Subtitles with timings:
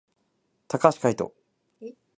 [0.67, 1.31] 高橋海人